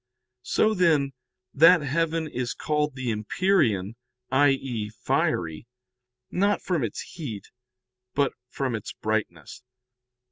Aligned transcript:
So, 0.41 0.73
then, 0.73 1.13
that 1.53 1.81
heaven 1.83 2.27
is 2.27 2.55
called 2.55 2.95
the 2.95 3.11
empyrean, 3.11 3.97
i.e. 4.31 4.89
fiery, 4.89 5.67
not 6.31 6.63
from 6.63 6.83
its 6.83 7.01
heat, 7.01 7.51
but 8.15 8.33
from 8.49 8.73
its 8.73 8.93
brightness. 8.93 9.61